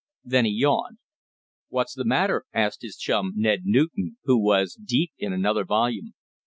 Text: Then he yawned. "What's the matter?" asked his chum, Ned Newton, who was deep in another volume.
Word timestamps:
Then 0.25 0.45
he 0.45 0.51
yawned. 0.51 0.97
"What's 1.69 1.93
the 1.93 2.03
matter?" 2.05 2.45
asked 2.55 2.81
his 2.81 2.97
chum, 2.97 3.33
Ned 3.35 3.65
Newton, 3.65 4.17
who 4.23 4.39
was 4.39 4.73
deep 4.73 5.11
in 5.19 5.31
another 5.31 5.63
volume. 5.63 6.15